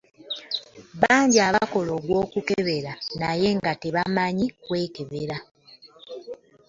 Bangi 1.01 1.39
abakola 1.49 1.91
ogw'okukebera 1.99 2.91
naye 3.21 3.47
nga 3.57 3.71
tebanmanyi 3.81 4.45
kyebakebera. 4.63 5.37